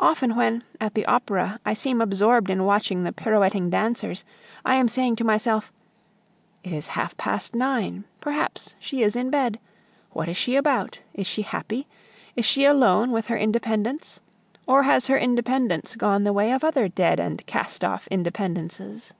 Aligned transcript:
Often 0.00 0.36
when, 0.36 0.64
at 0.80 0.94
the 0.94 1.04
Opera, 1.04 1.60
I 1.66 1.74
seem 1.74 2.00
absorbed 2.00 2.48
in 2.48 2.64
watching 2.64 3.04
the 3.04 3.12
pirouetting 3.12 3.68
dancers, 3.68 4.24
I 4.64 4.76
am 4.76 4.88
saying 4.88 5.16
to 5.16 5.24
myself, 5.24 5.70
"It 6.64 6.72
is 6.72 6.86
half 6.96 7.14
past 7.18 7.54
nine, 7.54 8.04
perhaps 8.22 8.74
she 8.78 9.02
is 9.02 9.14
in 9.14 9.28
bed. 9.28 9.58
What 10.12 10.30
is 10.30 10.36
she 10.38 10.56
about? 10.56 11.02
Is 11.12 11.26
she 11.26 11.42
happy? 11.42 11.86
Is 12.36 12.46
she 12.46 12.64
alone 12.64 13.10
with 13.10 13.26
her 13.26 13.36
independence? 13.36 14.20
or 14.66 14.84
has 14.84 15.08
her 15.08 15.18
independence 15.18 15.94
gone 15.94 16.24
the 16.24 16.32
way 16.32 16.52
of 16.52 16.64
other 16.64 16.88
dead 16.88 17.20
and 17.20 17.46
castoff 17.46 18.08
independences?" 18.10 19.12